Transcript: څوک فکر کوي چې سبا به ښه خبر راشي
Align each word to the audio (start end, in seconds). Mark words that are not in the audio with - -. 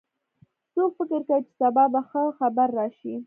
څوک 0.73 0.89
فکر 0.97 1.21
کوي 1.27 1.41
چې 1.49 1.53
سبا 1.59 1.83
به 1.91 2.01
ښه 2.09 2.21
خبر 2.39 2.67
راشي 2.77 3.13